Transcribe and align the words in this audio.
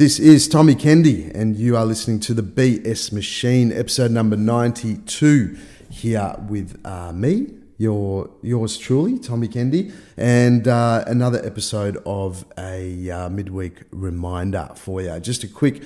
This 0.00 0.18
is 0.18 0.48
Tommy 0.48 0.74
Kende, 0.76 1.30
and 1.34 1.54
you 1.54 1.76
are 1.76 1.84
listening 1.84 2.20
to 2.20 2.32
the 2.32 2.42
BS 2.42 3.12
Machine, 3.12 3.70
episode 3.70 4.10
number 4.10 4.34
92, 4.34 5.58
here 5.90 6.34
with 6.48 6.80
uh, 6.86 7.12
me, 7.12 7.52
your 7.76 8.30
yours 8.40 8.78
truly, 8.78 9.18
Tommy 9.18 9.46
Kende, 9.46 9.92
and 10.16 10.66
uh, 10.66 11.04
another 11.06 11.44
episode 11.44 11.98
of 12.06 12.46
a 12.56 13.10
uh, 13.10 13.28
midweek 13.28 13.82
reminder 13.90 14.70
for 14.74 15.02
you. 15.02 15.20
Just 15.20 15.44
a 15.44 15.48
quick 15.48 15.82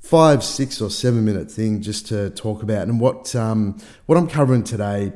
five, 0.00 0.42
six, 0.42 0.80
or 0.80 0.90
seven 0.90 1.24
minute 1.24 1.48
thing 1.48 1.80
just 1.80 2.08
to 2.08 2.30
talk 2.30 2.60
about. 2.60 2.88
And 2.88 2.98
what, 2.98 3.36
um, 3.36 3.78
what 4.06 4.18
I'm 4.18 4.26
covering 4.26 4.64
today 4.64 5.12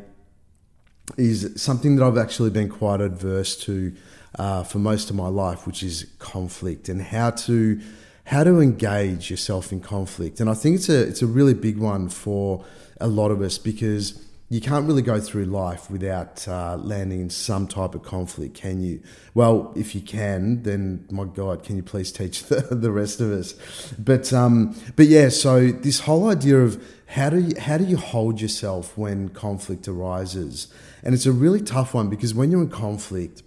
is 1.16 1.60
something 1.60 1.96
that 1.96 2.04
I've 2.04 2.18
actually 2.18 2.50
been 2.50 2.68
quite 2.68 3.00
adverse 3.00 3.56
to 3.64 3.96
uh, 4.38 4.62
for 4.62 4.78
most 4.78 5.10
of 5.10 5.16
my 5.16 5.26
life, 5.26 5.66
which 5.66 5.82
is 5.82 6.06
conflict 6.20 6.88
and 6.88 7.02
how 7.02 7.30
to 7.30 7.80
how 8.28 8.44
to 8.44 8.60
engage 8.60 9.30
yourself 9.30 9.72
in 9.72 9.80
conflict. 9.80 10.38
And 10.38 10.50
I 10.50 10.54
think 10.54 10.76
it's 10.76 10.90
a 10.90 11.00
it's 11.00 11.22
a 11.22 11.26
really 11.26 11.54
big 11.54 11.78
one 11.78 12.10
for 12.10 12.62
a 13.00 13.08
lot 13.08 13.30
of 13.30 13.40
us 13.40 13.56
because 13.56 14.22
you 14.50 14.60
can't 14.60 14.86
really 14.86 15.00
go 15.00 15.18
through 15.18 15.46
life 15.46 15.90
without 15.90 16.46
uh, 16.46 16.76
landing 16.76 17.20
in 17.20 17.30
some 17.30 17.66
type 17.66 17.94
of 17.94 18.02
conflict, 18.02 18.54
can 18.54 18.82
you? 18.82 19.02
Well, 19.32 19.72
if 19.76 19.94
you 19.94 20.02
can, 20.02 20.62
then 20.62 21.06
my 21.10 21.24
God, 21.24 21.62
can 21.62 21.76
you 21.76 21.82
please 21.82 22.12
teach 22.12 22.42
the, 22.50 22.60
the 22.70 22.92
rest 22.92 23.22
of 23.22 23.32
us? 23.32 23.54
But 23.98 24.30
um, 24.34 24.76
but 24.94 25.06
yeah, 25.06 25.30
so 25.30 25.68
this 25.70 26.00
whole 26.00 26.28
idea 26.28 26.60
of 26.60 26.82
how 27.06 27.30
do 27.30 27.40
you 27.40 27.58
how 27.58 27.78
do 27.78 27.84
you 27.84 27.96
hold 27.96 28.42
yourself 28.42 28.96
when 28.98 29.30
conflict 29.30 29.88
arises, 29.88 30.68
and 31.02 31.14
it's 31.14 31.24
a 31.24 31.32
really 31.32 31.62
tough 31.62 31.94
one 31.94 32.10
because 32.10 32.34
when 32.34 32.50
you're 32.50 32.62
in 32.62 32.68
conflict, 32.68 33.42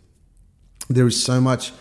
there 0.90 1.06
is 1.06 1.22
so 1.22 1.40
much 1.40 1.72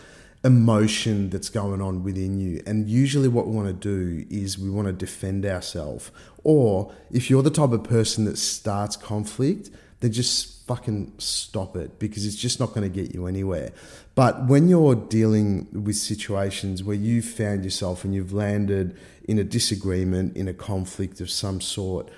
emotion 0.43 1.29
that's 1.31 1.51
going 1.51 1.83
on 1.83 2.03
within 2.03 2.39
you. 2.39 2.63
And 2.67 2.89
usually, 2.89 3.29
what 3.29 3.47
we 3.47 3.55
want 3.55 3.69
to 3.69 3.75
do 3.75 4.27
is 4.31 4.59
we 4.59 4.71
want 4.71 4.87
to 4.87 4.93
defend 4.93 5.45
ourselves. 5.45 6.11
Or 6.45 6.93
if 7.11 7.29
you're 7.29 7.43
the 7.43 7.51
type 7.51 7.73
of 7.73 7.85
person 7.85 8.25
that 8.25 8.39
starts 8.39 8.97
conflict, 8.97 9.71
then 10.01 10.13
just 10.13 10.67
fucking 10.67 11.13
stop 11.19 11.77
it 11.77 11.99
because 11.99 12.25
it's 12.25 12.37
just 12.37 12.59
not 12.61 12.73
going 12.73 12.91
to 12.91 13.03
get 13.03 13.15
you 13.15 13.27
anywhere. 13.27 13.73
But 14.15 14.47
when 14.47 14.69
you're 14.69 14.95
dealing 14.95 15.67
with 15.73 15.97
situations 15.97 16.83
where 16.83 16.97
you've 16.97 17.25
found 17.25 17.65
yourself 17.65 18.05
and 18.05 18.15
you've 18.15 18.33
landed 18.33 18.97
in 19.25 19.39
a 19.39 19.45
disagreement, 19.45 20.37
in 20.37 20.49
a 20.49 20.55
conflict 20.55 21.21
of 21.21 21.31
some 21.31 21.61
sort, 21.61 22.09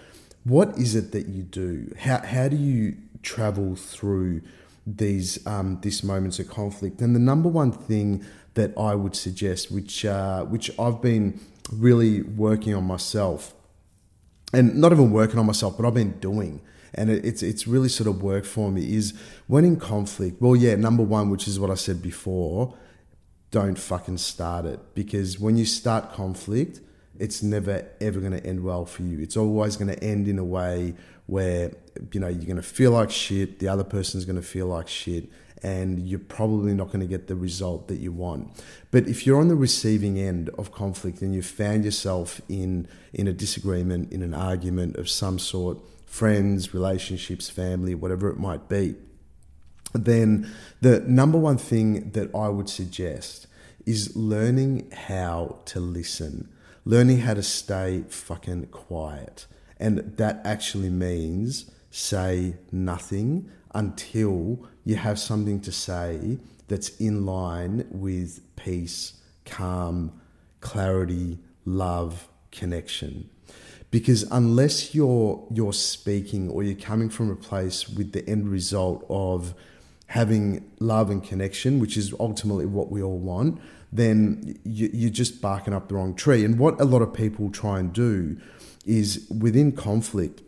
what 0.44 0.76
is 0.78 0.94
it 0.94 1.12
that 1.12 1.26
you 1.26 1.42
do? 1.42 1.92
How, 1.98 2.18
how 2.18 2.48
do 2.48 2.56
you 2.56 2.96
travel 3.22 3.74
through? 3.74 4.42
These 4.86 5.44
um, 5.46 5.78
these 5.82 6.02
moments 6.02 6.38
of 6.38 6.48
conflict. 6.48 7.00
And 7.00 7.14
the 7.14 7.20
number 7.20 7.48
one 7.48 7.72
thing 7.72 8.24
that 8.54 8.76
I 8.76 8.94
would 8.94 9.16
suggest, 9.16 9.70
which 9.70 10.04
uh, 10.04 10.44
which 10.44 10.76
I've 10.78 11.00
been 11.00 11.40
really 11.72 12.22
working 12.22 12.74
on 12.74 12.84
myself, 12.84 13.54
and 14.52 14.76
not 14.76 14.92
even 14.92 15.10
working 15.10 15.38
on 15.38 15.46
myself, 15.46 15.76
but 15.76 15.86
I've 15.86 15.94
been 15.94 16.18
doing, 16.18 16.60
and 16.94 17.10
it, 17.10 17.24
it's 17.24 17.42
it's 17.42 17.66
really 17.66 17.88
sort 17.88 18.08
of 18.08 18.22
worked 18.22 18.46
for 18.46 18.70
me. 18.70 18.94
Is 18.94 19.14
when 19.46 19.64
in 19.64 19.76
conflict. 19.76 20.40
Well, 20.40 20.56
yeah, 20.56 20.74
number 20.74 21.02
one, 21.02 21.30
which 21.30 21.46
is 21.46 21.58
what 21.60 21.70
I 21.70 21.74
said 21.74 22.02
before, 22.02 22.74
don't 23.50 23.78
fucking 23.78 24.18
start 24.18 24.64
it 24.64 24.80
because 24.94 25.38
when 25.38 25.56
you 25.56 25.64
start 25.64 26.12
conflict, 26.12 26.80
it's 27.18 27.42
never 27.42 27.86
ever 28.00 28.18
going 28.18 28.32
to 28.32 28.44
end 28.44 28.64
well 28.64 28.84
for 28.84 29.02
you. 29.02 29.20
It's 29.20 29.36
always 29.36 29.76
going 29.76 29.94
to 29.94 30.02
end 30.02 30.26
in 30.26 30.38
a 30.38 30.44
way 30.44 30.94
where 31.32 31.72
you 32.12 32.20
know 32.20 32.28
you're 32.28 32.44
going 32.52 32.56
to 32.56 32.62
feel 32.62 32.90
like 32.90 33.10
shit 33.10 33.58
the 33.58 33.66
other 33.66 33.84
person's 33.84 34.26
going 34.26 34.36
to 34.36 34.48
feel 34.56 34.66
like 34.66 34.86
shit 34.86 35.24
and 35.62 36.06
you're 36.06 36.18
probably 36.18 36.74
not 36.74 36.88
going 36.88 37.00
to 37.00 37.06
get 37.06 37.28
the 37.28 37.36
result 37.36 37.86
that 37.86 37.98
you 37.98 38.10
want. 38.10 38.50
But 38.90 39.06
if 39.06 39.24
you're 39.24 39.40
on 39.40 39.46
the 39.46 39.54
receiving 39.54 40.18
end 40.18 40.50
of 40.58 40.72
conflict 40.72 41.22
and 41.22 41.32
you've 41.34 41.46
found 41.46 41.84
yourself 41.84 42.40
in 42.48 42.88
in 43.14 43.26
a 43.28 43.32
disagreement 43.32 44.12
in 44.12 44.22
an 44.22 44.34
argument 44.34 44.96
of 44.96 45.08
some 45.08 45.38
sort 45.38 45.78
friends 46.06 46.74
relationships 46.74 47.48
family 47.48 47.94
whatever 47.94 48.28
it 48.28 48.38
might 48.38 48.68
be 48.68 48.94
then 49.94 50.46
the 50.82 51.00
number 51.00 51.38
one 51.38 51.56
thing 51.56 52.10
that 52.10 52.28
I 52.34 52.48
would 52.48 52.68
suggest 52.68 53.46
is 53.86 54.14
learning 54.14 54.90
how 54.90 55.60
to 55.66 55.80
listen 55.80 56.50
learning 56.84 57.20
how 57.20 57.32
to 57.32 57.42
stay 57.42 58.04
fucking 58.08 58.66
quiet 58.66 59.46
and 59.82 60.16
that 60.16 60.40
actually 60.44 60.90
means 60.90 61.68
say 61.90 62.54
nothing 62.70 63.50
until 63.74 64.64
you 64.84 64.94
have 64.94 65.18
something 65.18 65.60
to 65.60 65.72
say 65.72 66.38
that's 66.68 66.96
in 66.98 67.26
line 67.26 67.86
with 67.90 68.40
peace, 68.54 69.14
calm, 69.44 70.12
clarity, 70.60 71.40
love, 71.64 72.28
connection. 72.52 73.28
Because 73.90 74.22
unless 74.30 74.94
you're 74.94 75.44
you're 75.52 75.72
speaking 75.72 76.48
or 76.48 76.62
you're 76.62 76.80
coming 76.80 77.10
from 77.10 77.28
a 77.28 77.36
place 77.36 77.88
with 77.88 78.12
the 78.12 78.26
end 78.28 78.48
result 78.48 79.04
of 79.10 79.52
having 80.06 80.70
love 80.78 81.10
and 81.10 81.24
connection, 81.24 81.80
which 81.80 81.96
is 81.96 82.14
ultimately 82.20 82.66
what 82.66 82.88
we 82.88 83.02
all 83.02 83.18
want, 83.18 83.60
then 83.90 84.56
you, 84.64 85.08
are 85.08 85.10
just 85.10 85.42
barking 85.42 85.74
up 85.74 85.88
the 85.88 85.94
wrong 85.96 86.14
tree. 86.14 86.44
And 86.44 86.56
what 86.56 86.80
a 86.80 86.84
lot 86.84 87.02
of 87.02 87.12
people 87.12 87.50
try 87.50 87.80
and 87.80 87.92
do 87.92 88.38
is 88.84 89.26
within 89.30 89.72
conflict, 89.72 90.42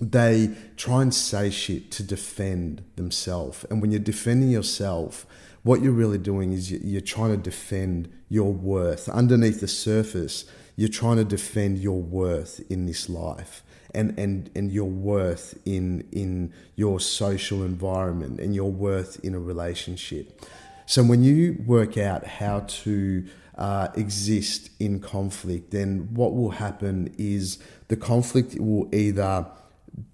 they 0.00 0.54
try 0.76 1.02
and 1.02 1.14
say 1.14 1.50
shit 1.50 1.90
to 1.92 2.02
defend 2.02 2.82
themselves. 2.96 3.64
And 3.70 3.80
when 3.80 3.90
you're 3.90 4.00
defending 4.00 4.50
yourself, 4.50 5.26
what 5.62 5.80
you're 5.80 5.92
really 5.92 6.18
doing 6.18 6.52
is 6.52 6.70
you're 6.70 7.00
trying 7.00 7.30
to 7.30 7.36
defend 7.36 8.12
your 8.28 8.52
worth. 8.52 9.08
Underneath 9.08 9.60
the 9.60 9.68
surface, 9.68 10.44
you're 10.76 10.88
trying 10.88 11.16
to 11.16 11.24
defend 11.24 11.78
your 11.78 12.02
worth 12.02 12.60
in 12.70 12.86
this 12.86 13.08
life 13.08 13.62
and, 13.94 14.18
and, 14.18 14.50
and 14.54 14.72
your 14.72 14.90
worth 14.90 15.56
in, 15.64 16.06
in 16.12 16.52
your 16.74 16.98
social 16.98 17.62
environment 17.62 18.40
and 18.40 18.54
your 18.54 18.70
worth 18.70 19.24
in 19.24 19.34
a 19.34 19.38
relationship. 19.38 20.44
So 20.86 21.02
when 21.02 21.22
you 21.22 21.62
work 21.64 21.96
out 21.96 22.26
how 22.26 22.60
to 22.60 23.24
uh, 23.56 23.88
exist 23.94 24.70
in 24.80 25.00
conflict, 25.00 25.70
then 25.70 26.08
what 26.12 26.34
will 26.34 26.50
happen 26.50 27.14
is 27.18 27.58
the 27.88 27.96
conflict 27.96 28.58
will 28.58 28.92
either 28.94 29.46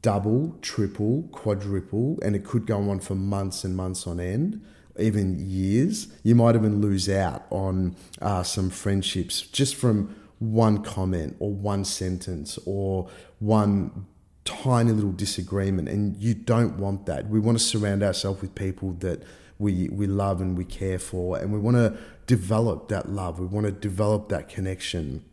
double, 0.02 0.58
triple, 0.60 1.22
quadruple, 1.32 2.18
and 2.22 2.36
it 2.36 2.44
could 2.44 2.66
go 2.66 2.90
on 2.90 3.00
for 3.00 3.14
months 3.14 3.64
and 3.64 3.76
months 3.76 4.06
on 4.06 4.20
end, 4.20 4.62
even 4.98 5.38
years. 5.38 6.08
You 6.22 6.34
might 6.34 6.54
even 6.54 6.80
lose 6.80 7.08
out 7.08 7.46
on 7.50 7.96
uh, 8.20 8.42
some 8.42 8.70
friendships 8.70 9.40
just 9.40 9.74
from 9.74 10.14
one 10.38 10.82
comment 10.82 11.36
or 11.38 11.52
one 11.52 11.84
sentence 11.84 12.58
or 12.66 13.08
one 13.38 14.06
tiny 14.44 14.92
little 14.92 15.12
disagreement. 15.12 15.88
And 15.88 16.16
you 16.16 16.34
don't 16.34 16.76
want 16.76 17.06
that. 17.06 17.28
We 17.28 17.40
want 17.40 17.58
to 17.58 17.64
surround 17.64 18.02
ourselves 18.02 18.42
with 18.42 18.54
people 18.54 18.92
that 19.00 19.22
we, 19.58 19.88
we 19.90 20.06
love 20.06 20.40
and 20.40 20.56
we 20.56 20.64
care 20.64 20.98
for, 20.98 21.38
and 21.38 21.52
we 21.52 21.58
want 21.58 21.76
to 21.76 21.96
develop 22.30 22.86
that 22.88 23.08
love. 23.08 23.40
We 23.40 23.46
want 23.46 23.66
to 23.66 23.72
develop 23.72 24.28
that 24.28 24.48
connection. 24.48 25.24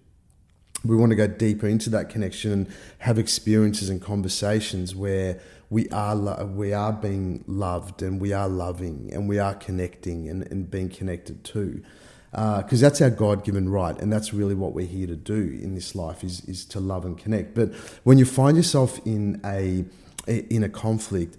We 0.83 0.95
want 0.95 1.11
to 1.11 1.15
go 1.15 1.27
deeper 1.27 1.67
into 1.67 1.91
that 1.91 2.09
connection 2.09 2.51
and 2.51 2.67
have 2.99 3.19
experiences 3.19 3.87
and 3.89 4.01
conversations 4.01 4.95
where 4.95 5.39
we 5.69 5.87
are 5.89 6.15
lo- 6.15 6.51
we 6.55 6.73
are 6.73 6.91
being 6.93 7.43
loved 7.45 8.01
and 8.01 8.19
we 8.19 8.33
are 8.33 8.49
loving 8.49 9.11
and 9.13 9.29
we 9.29 9.37
are 9.37 9.53
connecting 9.53 10.27
and, 10.27 10.51
and 10.51 10.71
being 10.71 10.89
connected 10.89 11.43
to 11.43 11.83
because 12.31 12.83
uh, 12.83 12.89
that's 12.89 13.01
our 13.01 13.09
God-given 13.09 13.69
right, 13.69 13.97
and 14.01 14.11
that's 14.11 14.33
really 14.33 14.53
what 14.55 14.73
we're 14.73 14.85
here 14.85 15.07
to 15.07 15.15
do 15.15 15.57
in 15.61 15.75
this 15.75 15.95
life 15.95 16.23
is 16.23 16.41
is 16.45 16.65
to 16.65 16.79
love 16.79 17.05
and 17.05 17.17
connect. 17.17 17.53
But 17.53 17.73
when 18.03 18.17
you 18.17 18.25
find 18.25 18.57
yourself 18.57 18.99
in 19.05 19.39
a 19.45 19.85
in 20.27 20.63
a 20.63 20.69
conflict, 20.69 21.37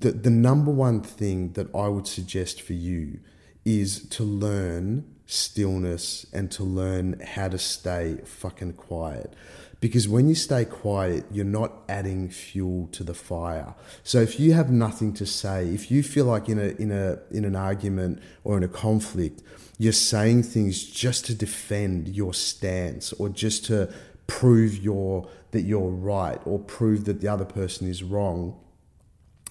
the 0.00 0.10
the 0.12 0.30
number 0.30 0.70
one 0.70 1.00
thing 1.00 1.52
that 1.52 1.74
I 1.74 1.88
would 1.88 2.06
suggest 2.06 2.60
for 2.60 2.74
you 2.74 3.20
is 3.64 4.08
to 4.08 4.24
learn 4.24 5.04
stillness 5.26 6.26
and 6.32 6.50
to 6.50 6.64
learn 6.64 7.20
how 7.20 7.48
to 7.48 7.58
stay 7.58 8.18
fucking 8.24 8.72
quiet. 8.72 9.32
Because 9.80 10.08
when 10.08 10.28
you 10.28 10.34
stay 10.34 10.64
quiet, 10.66 11.24
you're 11.30 11.44
not 11.44 11.72
adding 11.88 12.28
fuel 12.28 12.88
to 12.92 13.02
the 13.02 13.14
fire. 13.14 13.74
So 14.02 14.20
if 14.20 14.38
you 14.38 14.52
have 14.52 14.70
nothing 14.70 15.14
to 15.14 15.26
say, 15.26 15.68
if 15.68 15.90
you 15.90 16.02
feel 16.02 16.26
like 16.26 16.48
in 16.48 16.58
a 16.58 16.68
in 16.82 16.90
a 16.90 17.18
in 17.30 17.44
an 17.44 17.56
argument 17.56 18.20
or 18.44 18.58
in 18.58 18.62
a 18.62 18.68
conflict, 18.68 19.42
you're 19.78 19.92
saying 19.92 20.42
things 20.42 20.84
just 20.84 21.24
to 21.26 21.34
defend 21.34 22.08
your 22.08 22.34
stance 22.34 23.14
or 23.14 23.30
just 23.30 23.64
to 23.66 23.90
prove 24.26 24.76
your 24.76 25.28
that 25.52 25.62
you're 25.62 25.90
right 25.90 26.40
or 26.44 26.58
prove 26.58 27.04
that 27.06 27.20
the 27.22 27.28
other 27.28 27.46
person 27.46 27.88
is 27.88 28.02
wrong 28.02 28.58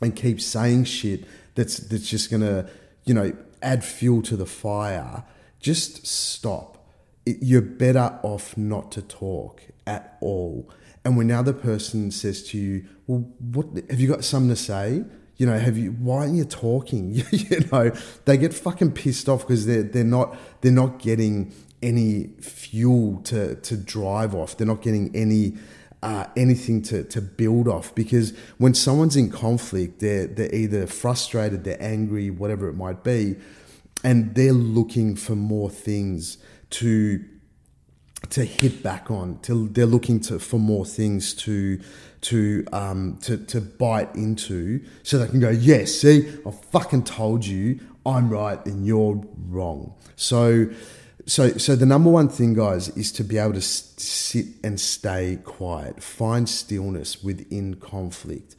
and 0.01 0.15
keep 0.15 0.39
saying 0.39 0.83
shit 0.83 1.25
that's 1.55 1.77
that's 1.77 2.07
just 2.07 2.29
gonna, 2.29 2.69
you 3.05 3.13
know, 3.13 3.33
add 3.61 3.83
fuel 3.83 4.21
to 4.23 4.35
the 4.35 4.45
fire, 4.45 5.23
just 5.59 6.05
stop. 6.07 6.87
It, 7.25 7.37
you're 7.41 7.61
better 7.61 8.19
off 8.23 8.57
not 8.57 8.91
to 8.93 9.01
talk 9.01 9.61
at 9.85 10.17
all. 10.21 10.69
And 11.05 11.17
when 11.17 11.27
the 11.27 11.53
person 11.53 12.11
says 12.11 12.43
to 12.49 12.57
you, 12.57 12.85
"Well, 13.07 13.31
what 13.39 13.67
have 13.89 13.99
you 13.99 14.07
got 14.07 14.23
something 14.23 14.49
to 14.49 14.55
say?" 14.55 15.03
You 15.37 15.45
know, 15.45 15.57
have 15.57 15.77
you? 15.77 15.91
Why 15.91 16.17
aren't 16.19 16.35
you 16.35 16.45
talking? 16.45 17.13
you 17.31 17.59
know, 17.71 17.91
they 18.25 18.37
get 18.37 18.53
fucking 18.53 18.91
pissed 18.91 19.29
off 19.29 19.41
because 19.41 19.65
they're 19.65 19.83
they're 19.83 20.03
not 20.03 20.37
they're 20.61 20.71
not 20.71 20.99
getting 20.99 21.53
any 21.81 22.31
fuel 22.41 23.21
to 23.23 23.55
to 23.55 23.77
drive 23.77 24.35
off. 24.35 24.57
They're 24.57 24.67
not 24.67 24.81
getting 24.81 25.15
any 25.15 25.57
uh, 26.01 26.25
anything 26.35 26.81
to, 26.81 27.03
to 27.03 27.21
build 27.21 27.67
off 27.67 27.93
because 27.93 28.33
when 28.57 28.73
someone's 28.73 29.15
in 29.15 29.29
conflict, 29.29 29.99
they're 29.99 30.27
they're 30.27 30.53
either 30.53 30.87
frustrated, 30.87 31.63
they're 31.63 31.81
angry, 31.81 32.29
whatever 32.29 32.69
it 32.69 32.75
might 32.75 33.03
be, 33.03 33.35
and 34.03 34.33
they're 34.35 34.53
looking 34.53 35.15
for 35.15 35.35
more 35.35 35.69
things 35.69 36.37
to 36.69 37.23
to 38.29 38.45
hit 38.45 38.83
back 38.83 39.11
on. 39.11 39.39
To, 39.43 39.67
they're 39.69 39.85
looking 39.85 40.19
to 40.21 40.39
for 40.39 40.59
more 40.59 40.85
things 40.85 41.33
to 41.35 41.79
to 42.21 42.65
um 42.71 43.17
to 43.23 43.37
to 43.37 43.59
bite 43.59 44.13
into, 44.15 44.81
so 45.03 45.17
they 45.17 45.27
can 45.27 45.39
go, 45.41 45.49
yes, 45.49 45.95
see, 45.95 46.29
I 46.45 46.51
fucking 46.51 47.03
told 47.03 47.45
you, 47.45 47.79
I'm 48.05 48.29
right 48.29 48.63
and 48.65 48.85
you're 48.85 49.21
wrong. 49.49 49.95
So 50.15 50.69
so 51.29 51.51
so 51.57 51.75
the 51.75 51.85
number 51.85 52.09
one 52.09 52.27
thing 52.27 52.55
guys 52.55 52.89
is 52.89 53.11
to 53.13 53.23
be 53.23 53.37
able 53.37 53.53
to 53.53 53.61
sit 53.61 54.47
and 54.63 54.79
stay 54.79 55.37
quiet. 55.43 56.01
Find 56.01 56.49
stillness 56.49 57.23
within 57.23 57.75
conflict. 57.75 58.55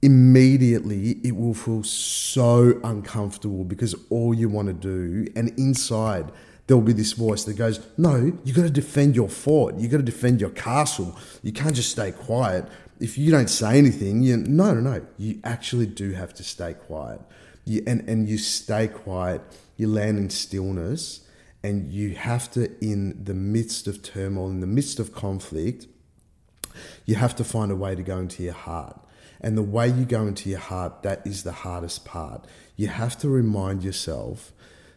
Immediately 0.00 1.18
it 1.24 1.34
will 1.34 1.54
feel 1.54 1.82
so 1.82 2.80
uncomfortable 2.84 3.64
because 3.64 3.96
all 4.08 4.32
you 4.32 4.48
want 4.48 4.68
to 4.68 4.74
do 4.74 5.30
and 5.34 5.48
inside 5.58 6.30
there'll 6.68 6.82
be 6.82 6.92
this 6.92 7.12
voice 7.12 7.42
that 7.44 7.54
goes 7.54 7.80
no 7.96 8.38
you 8.44 8.54
got 8.54 8.62
to 8.62 8.70
defend 8.70 9.16
your 9.16 9.28
fort. 9.28 9.74
You 9.76 9.88
got 9.88 9.96
to 9.96 10.04
defend 10.04 10.40
your 10.40 10.50
castle. 10.50 11.18
You 11.42 11.52
can't 11.52 11.74
just 11.74 11.90
stay 11.90 12.12
quiet. 12.12 12.66
If 13.00 13.18
you 13.18 13.32
don't 13.32 13.50
say 13.50 13.78
anything 13.78 14.22
you 14.22 14.36
no 14.36 14.74
no 14.74 14.80
no. 14.80 15.06
You 15.16 15.40
actually 15.42 15.86
do 15.86 16.12
have 16.12 16.32
to 16.34 16.44
stay 16.44 16.74
quiet. 16.74 17.20
You, 17.64 17.82
and 17.84 18.08
and 18.08 18.28
you 18.28 18.38
stay 18.38 18.86
quiet 18.86 19.42
you 19.76 19.88
land 19.88 20.18
in 20.18 20.30
stillness 20.30 21.24
and 21.62 21.92
you 21.92 22.14
have 22.14 22.50
to, 22.52 22.70
in 22.84 23.24
the 23.24 23.34
midst 23.34 23.86
of 23.88 24.02
turmoil, 24.02 24.48
in 24.48 24.60
the 24.60 24.66
midst 24.66 25.00
of 25.00 25.12
conflict, 25.12 25.86
you 27.04 27.16
have 27.16 27.34
to 27.36 27.44
find 27.44 27.72
a 27.72 27.76
way 27.76 27.94
to 27.94 28.02
go 28.02 28.18
into 28.18 28.42
your 28.42 28.52
heart. 28.52 29.00
And 29.40 29.56
the 29.56 29.62
way 29.62 29.88
you 29.88 30.04
go 30.04 30.26
into 30.26 30.48
your 30.50 30.58
heart, 30.58 31.02
that 31.02 31.26
is 31.26 31.42
the 31.42 31.52
hardest 31.52 32.04
part. 32.04 32.46
You 32.76 32.88
have 32.88 33.18
to 33.18 33.28
remind 33.28 33.82
yourself 33.82 34.52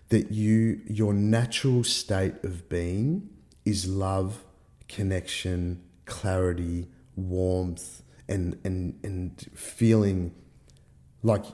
that 0.10 0.32
you, 0.32 0.82
your 0.88 1.14
natural 1.14 1.84
state 1.84 2.44
of 2.44 2.68
being 2.70 3.30
is 3.66 3.88
love, 3.88 4.44
connection, 4.88 5.82
clarity, 6.06 6.88
warmth, 7.16 8.02
and, 8.28 8.60
and, 8.64 9.00
and 9.04 9.50
feeling 9.54 10.34
like 11.24 11.46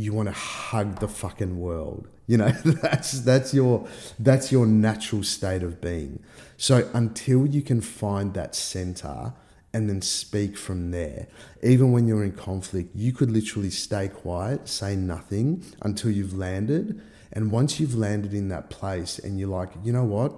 you 0.00 0.12
want 0.12 0.28
to 0.28 0.34
hug 0.34 0.98
the 1.00 1.08
fucking 1.08 1.60
world. 1.60 2.08
You 2.26 2.38
know, 2.38 2.48
that's 2.64 3.20
that's 3.20 3.52
your 3.52 3.86
that's 4.18 4.50
your 4.50 4.66
natural 4.66 5.22
state 5.22 5.62
of 5.62 5.80
being. 5.80 6.22
So 6.56 6.88
until 6.92 7.46
you 7.46 7.62
can 7.62 7.80
find 7.80 8.34
that 8.34 8.54
center 8.54 9.34
and 9.72 9.88
then 9.88 10.02
speak 10.02 10.56
from 10.56 10.90
there, 10.90 11.28
even 11.62 11.92
when 11.92 12.08
you're 12.08 12.24
in 12.24 12.32
conflict, 12.32 12.94
you 12.94 13.12
could 13.12 13.30
literally 13.30 13.70
stay 13.70 14.08
quiet, 14.08 14.68
say 14.68 14.96
nothing 14.96 15.64
until 15.82 16.10
you've 16.10 16.36
landed. 16.36 17.00
And 17.32 17.52
once 17.52 17.78
you've 17.78 17.94
landed 17.94 18.34
in 18.34 18.48
that 18.48 18.70
place 18.70 19.18
and 19.18 19.38
you're 19.38 19.48
like, 19.48 19.70
you 19.84 19.92
know 19.92 20.04
what? 20.04 20.32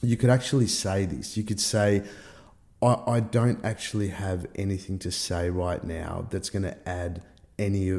You 0.00 0.16
could 0.16 0.30
actually 0.30 0.68
say 0.68 1.06
this. 1.06 1.36
You 1.36 1.42
could 1.42 1.58
say, 1.58 2.04
I, 2.80 3.02
I 3.06 3.20
don't 3.20 3.64
actually 3.64 4.08
have 4.08 4.46
anything 4.54 5.00
to 5.00 5.10
say 5.10 5.50
right 5.50 5.82
now 5.82 6.28
that's 6.30 6.50
going 6.50 6.62
to 6.62 6.88
add 6.88 7.22
any 7.58 7.98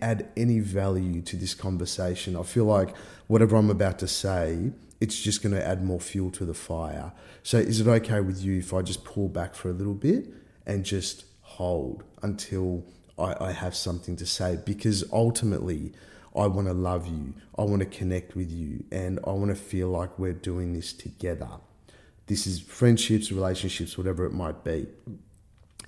add 0.00 0.28
any 0.36 0.60
value 0.60 1.20
to 1.22 1.36
this 1.36 1.54
conversation. 1.54 2.36
I 2.36 2.42
feel 2.42 2.64
like 2.64 2.96
whatever 3.26 3.56
I'm 3.56 3.70
about 3.70 3.98
to 4.00 4.08
say, 4.08 4.72
it's 5.00 5.20
just 5.20 5.42
going 5.42 5.54
to 5.54 5.64
add 5.64 5.84
more 5.84 6.00
fuel 6.00 6.30
to 6.32 6.44
the 6.44 6.54
fire. 6.54 7.12
So, 7.42 7.58
is 7.58 7.80
it 7.80 7.86
okay 7.86 8.20
with 8.20 8.42
you 8.42 8.58
if 8.58 8.72
I 8.74 8.82
just 8.82 9.04
pull 9.04 9.28
back 9.28 9.54
for 9.54 9.68
a 9.68 9.72
little 9.72 9.94
bit 9.94 10.26
and 10.66 10.84
just 10.84 11.24
hold 11.42 12.04
until 12.22 12.84
I, 13.18 13.34
I 13.40 13.52
have 13.52 13.74
something 13.74 14.16
to 14.16 14.26
say? 14.26 14.58
Because 14.64 15.04
ultimately, 15.12 15.92
I 16.36 16.46
want 16.46 16.68
to 16.68 16.74
love 16.74 17.06
you, 17.06 17.34
I 17.58 17.62
want 17.62 17.80
to 17.80 17.86
connect 17.86 18.36
with 18.36 18.50
you, 18.50 18.84
and 18.92 19.18
I 19.26 19.30
want 19.30 19.48
to 19.48 19.56
feel 19.56 19.88
like 19.88 20.18
we're 20.18 20.32
doing 20.32 20.72
this 20.72 20.92
together. 20.92 21.48
This 22.26 22.46
is 22.46 22.60
friendships, 22.60 23.32
relationships, 23.32 23.96
whatever 23.96 24.26
it 24.26 24.32
might 24.32 24.62
be. 24.62 24.86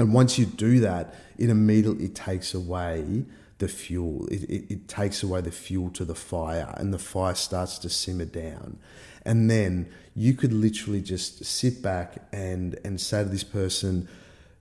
And 0.01 0.15
once 0.15 0.39
you 0.39 0.47
do 0.47 0.81
that, 0.81 1.15
it 1.39 1.51
immediately 1.51 2.09
takes 2.09 2.55
away 2.55 3.25
the 3.59 3.69
fuel. 3.69 4.27
It, 4.29 4.45
it, 4.45 4.73
it, 4.73 4.89
takes 4.89 5.23
away 5.23 5.43
the 5.43 5.51
fuel 5.51 5.91
to 5.91 6.05
the 6.05 6.15
fire, 6.15 6.75
and 6.79 6.93
the 6.93 6.99
fire 6.99 7.35
starts 7.35 7.79
to 7.81 7.91
simmer 7.91 8.25
down. 8.25 8.79
And 9.27 9.51
then 9.51 9.93
you 10.17 10.33
could 10.33 10.55
literally 10.55 11.03
just 11.03 11.45
sit 11.45 11.83
back 11.83 12.29
and, 12.33 12.79
and 12.83 12.99
say 12.99 13.23
to 13.23 13.29
this 13.29 13.45
person, 13.45 14.09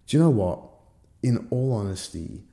Do 0.08 0.18
you 0.18 0.22
know 0.22 0.30
what? 0.30 0.60
In 1.24 1.48
all 1.50 1.74
honesty, 1.74 2.44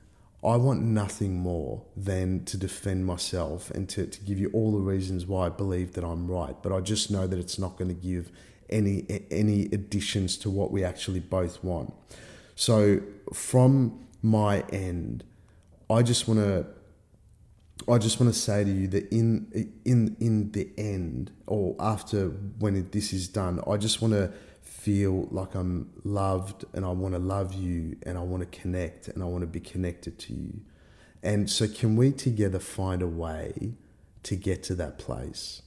I 0.43 0.55
want 0.55 0.81
nothing 0.81 1.37
more 1.37 1.83
than 1.97 2.45
to 2.45 2.57
defend 2.57 3.05
myself 3.05 3.69
and 3.71 3.89
to, 3.89 4.05
to 4.05 4.21
give 4.21 4.39
you 4.39 4.49
all 4.53 4.71
the 4.71 4.79
reasons 4.79 5.25
why 5.25 5.47
I 5.47 5.49
believe 5.49 5.93
that 5.93 6.05
I'm 6.05 6.31
right. 6.31 6.55
But 6.61 6.71
I 6.71 6.79
just 6.79 7.11
know 7.11 7.27
that 7.27 7.37
it's 7.37 7.59
not 7.59 7.77
going 7.77 7.89
to 7.89 8.01
give 8.01 8.31
any 8.69 9.05
any 9.31 9.63
additions 9.73 10.37
to 10.37 10.49
what 10.49 10.71
we 10.71 10.83
actually 10.83 11.19
both 11.19 11.63
want. 11.63 11.93
So 12.57 13.01
from 13.31 14.07
my 14.23 14.61
end, 14.71 15.23
I 15.91 16.01
just 16.01 16.27
want 16.27 16.39
to 16.39 16.65
I 17.87 17.99
just 17.99 18.19
want 18.19 18.33
to 18.33 18.37
say 18.37 18.63
to 18.63 18.69
you 18.69 18.87
that 18.87 19.09
in 19.11 19.71
in 19.85 20.17
in 20.19 20.51
the 20.51 20.67
end, 20.75 21.31
or 21.45 21.75
after 21.79 22.29
when 22.57 22.89
this 22.89 23.13
is 23.13 23.27
done, 23.27 23.61
I 23.67 23.77
just 23.77 24.01
want 24.01 24.15
to 24.15 24.33
feel 24.63 25.27
like 25.29 25.53
I'm 25.53 25.91
loved, 26.03 26.65
and 26.73 26.83
I 26.83 26.89
want 26.89 27.13
to 27.13 27.19
love 27.19 27.53
you, 27.53 27.95
and 28.01 28.17
I 28.17 28.21
want 28.21 28.41
to 28.51 28.59
connect, 28.59 29.07
and 29.07 29.21
I 29.21 29.27
want 29.27 29.41
to 29.41 29.47
be 29.47 29.59
connected 29.59 30.17
to 30.17 30.33
you. 30.33 30.61
And 31.21 31.47
so, 31.49 31.67
can 31.67 31.95
we 31.95 32.11
together 32.11 32.59
find 32.59 33.03
a 33.03 33.07
way 33.07 33.73
to 34.23 34.35
get 34.35 34.63
to 34.63 34.75
that 34.75 34.97
place? 34.97 35.61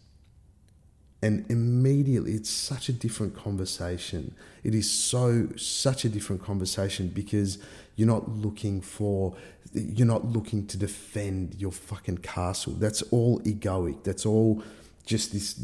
And 1.22 1.44
immediately 1.50 2.32
it's 2.32 2.50
such 2.50 2.88
a 2.88 2.92
different 2.92 3.36
conversation. 3.36 4.34
It 4.64 4.74
is 4.74 4.90
so 4.90 5.48
such 5.56 6.04
a 6.04 6.08
different 6.08 6.42
conversation 6.42 7.08
because 7.08 7.58
you're 7.96 8.08
not 8.08 8.28
looking 8.28 8.80
for 8.80 9.36
you're 9.72 10.06
not 10.06 10.24
looking 10.24 10.66
to 10.66 10.76
defend 10.76 11.54
your 11.56 11.72
fucking 11.72 12.18
castle. 12.18 12.72
That's 12.72 13.02
all 13.10 13.40
egoic. 13.40 14.02
That's 14.04 14.24
all 14.24 14.62
just 15.04 15.32
this 15.32 15.60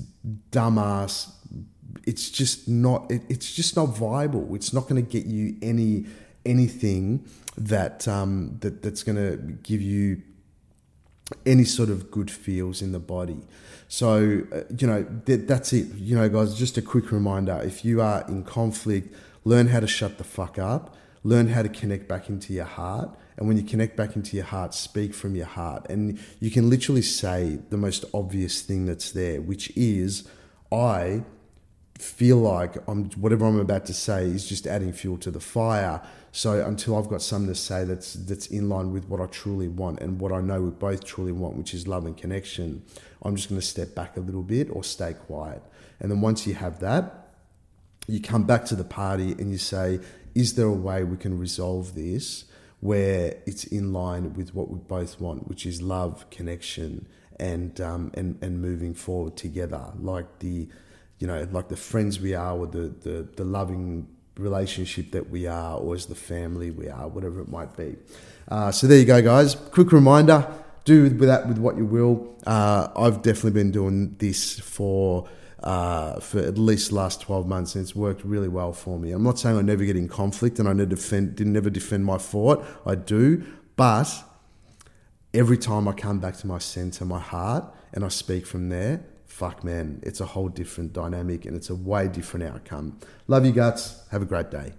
dumbass. 0.51 1.31
It's 2.07 2.31
just 2.31 2.69
not 2.69 3.11
it, 3.11 3.23
it's 3.29 3.55
just 3.55 3.77
not 3.77 3.87
viable. 3.87 4.55
It's 4.55 4.73
not 4.73 4.89
going 4.89 5.05
to 5.05 5.11
get 5.11 5.27
you 5.27 5.57
any 5.63 6.07
anything 6.45 7.25
that 7.57 8.07
um 8.07 8.59
that 8.61 8.83
that's 8.83 9.03
going 9.03 9.17
to 9.17 9.37
give 9.63 9.81
you 9.81 10.21
any 11.45 11.65
sort 11.65 11.89
of 11.89 12.11
good 12.11 12.31
feels 12.31 12.83
in 12.83 12.93
the 12.93 13.01
body 13.01 13.43
so, 13.89 14.43
uh, 14.53 14.63
you 14.77 14.87
know, 14.87 15.05
th- 15.27 15.47
that's 15.47 15.73
it. 15.73 15.87
You 15.95 16.17
know, 16.17 16.29
guys, 16.29 16.59
just 16.59 16.77
a 16.77 16.83
quick 16.83 17.13
reminder 17.13 17.61
if 17.63 17.85
you 17.85 18.01
are 18.01 18.25
in 18.29 18.43
conflict, 18.43 19.15
learn 19.45 19.69
how 19.69 19.81
to 19.81 19.87
shut 19.87 20.19
the 20.19 20.25
fuck 20.25 20.59
up, 20.59 20.97
learn 21.23 21.49
how 21.49 21.63
to 21.63 21.69
connect 21.69 22.09
back 22.09 22.29
into 22.29 22.53
your 22.53 22.65
heart. 22.65 23.11
And 23.37 23.47
when 23.47 23.57
you 23.57 23.63
connect 23.63 23.97
back 23.97 24.17
into 24.17 24.35
your 24.35 24.47
heart, 24.47 24.75
speak 24.75 25.15
from 25.15 25.37
your 25.37 25.47
heart. 25.47 25.87
And 25.91 26.19
you 26.41 26.51
can 26.51 26.71
literally 26.71 27.03
say 27.03 27.59
the 27.71 27.77
most 27.77 28.05
obvious 28.15 28.63
thing 28.63 28.87
that's 28.87 29.13
there, 29.13 29.41
which 29.41 29.71
is, 29.77 30.27
I 30.73 31.23
feel 31.99 32.37
like 32.37 32.77
I'm 32.89 33.07
whatever 33.11 33.47
I'm 33.47 33.59
about 33.59 33.87
to 33.87 33.95
say 33.95 34.25
is 34.25 34.49
just 34.49 34.67
adding 34.67 34.93
fuel 34.93 35.19
to 35.19 35.31
the 35.31 35.41
fire. 35.41 36.01
So 36.33 36.65
until 36.65 36.97
I've 36.97 37.09
got 37.09 37.23
something 37.23 37.49
to 37.49 37.59
say 37.59 37.85
that's 37.85 38.15
that's 38.15 38.47
in 38.49 38.69
line 38.69 38.93
with 38.93 39.09
what 39.09 39.21
I 39.21 39.27
truly 39.27 39.69
want 39.69 40.01
and 40.01 40.21
what 40.21 40.33
I 40.33 40.41
know 40.41 40.61
we 40.63 40.71
both 40.71 41.05
truly 41.05 41.33
want, 41.33 41.57
which 41.57 41.75
is 41.75 41.89
love 41.89 42.05
and 42.05 42.17
connection, 42.17 42.83
I'm 43.23 43.37
just 43.37 43.49
going 43.49 43.61
to 43.61 43.67
step 43.67 43.95
back 43.95 44.17
a 44.17 44.21
little 44.21 44.43
bit 44.43 44.69
or 44.71 44.85
stay 44.85 45.15
quiet. 45.15 45.63
And 46.01 46.11
then 46.11 46.21
once 46.21 46.47
you 46.47 46.55
have 46.55 46.81
that, 46.81 47.29
you 48.07 48.21
come 48.21 48.45
back 48.45 48.65
to 48.67 48.77
the 48.77 48.85
party 48.85 49.33
and 49.33 49.51
you 49.51 49.59
say, 49.59 50.01
is 50.35 50.55
there 50.55 50.67
a 50.67 50.73
way 50.73 51.03
we 51.03 51.17
can 51.17 51.39
resolve 51.39 51.95
this 51.95 52.45
where 52.81 53.35
it's 53.47 53.65
in 53.65 53.93
line 53.93 54.35
with 54.35 54.55
what 54.55 54.71
we 54.71 54.79
both 54.79 55.19
want, 55.21 55.49
which 55.49 55.65
is 55.65 55.81
love, 55.81 56.29
connection, 56.31 57.07
and 57.39 57.81
um, 57.81 58.11
and 58.15 58.39
and 58.43 58.61
moving 58.61 58.95
forward 58.95 59.37
together, 59.37 59.93
like 59.99 60.39
the 60.41 60.69
you 61.19 61.27
know, 61.27 61.47
like 61.51 61.69
the 61.69 61.77
friends 61.77 62.21
we 62.21 62.35
are, 62.35 62.57
or 62.57 62.67
the, 62.67 62.95
the, 63.01 63.29
the 63.37 63.45
loving 63.45 64.07
relationship 64.39 65.11
that 65.13 65.31
we 65.31 65.47
are, 65.47 65.79
or 65.79 65.95
as 65.95 66.07
the 66.07 66.15
family 66.15 66.71
we 66.71 66.89
are, 66.89 67.09
whatever 67.09 67.41
it 67.41 67.49
might 67.49 67.77
be. 67.77 67.97
Uh, 68.49 68.71
so 68.71 68.87
there 68.87 68.99
you 68.99 69.05
go, 69.05 69.23
guys. 69.23 69.55
Quick 69.55 69.93
reminder: 69.93 70.47
do 70.85 71.05
with 71.05 71.19
that 71.21 71.49
with 71.49 71.59
what 71.59 71.77
you 71.77 71.87
will. 71.87 72.37
Uh, 72.47 72.89
I've 72.97 73.23
definitely 73.23 73.53
been 73.53 73.71
doing 73.71 74.17
this 74.19 74.59
for. 74.61 75.29
Uh, 75.59 76.21
for 76.21 76.39
at 76.39 76.59
least 76.59 76.93
last 76.93 77.23
12 77.23 77.49
months 77.49 77.75
and 77.75 77.83
it's 77.83 77.97
worked 77.97 78.23
really 78.25 78.47
well 78.47 78.73
for 78.75 79.01
me. 79.01 79.11
I'm 79.11 79.25
not 79.25 79.39
saying 79.39 79.57
I 79.57 79.63
never 79.63 79.85
get 79.85 79.97
in 79.97 80.07
conflict 80.07 80.61
and 80.61 80.69
I 80.69 80.75
never 80.75 80.91
defend, 80.91 81.35
didn't 81.35 81.55
never 81.55 81.71
defend 81.71 82.05
my 82.05 82.19
fort. 82.19 82.63
I 82.85 82.95
do, 82.95 83.43
but 83.75 84.07
every 85.35 85.59
time 85.59 85.89
I 85.89 85.93
come 85.93 86.21
back 86.21 86.37
to 86.37 86.47
my 86.47 86.59
center, 86.59 87.05
my 87.05 87.19
heart, 87.19 87.65
and 87.93 88.05
I 88.05 88.09
speak 88.09 88.47
from 88.47 88.69
there, 88.69 89.03
fuck 89.27 89.63
man, 89.65 90.01
it's 90.03 90.21
a 90.21 90.27
whole 90.27 90.49
different 90.49 90.93
dynamic 90.93 91.45
and 91.45 91.57
it's 91.57 91.71
a 91.71 91.75
way 91.75 92.09
different 92.09 92.47
outcome. 92.47 92.99
Love 93.27 93.45
you 93.45 93.53
guts. 93.53 94.03
Have 94.11 94.23
a 94.23 94.27
great 94.27 94.51
day. 94.51 94.73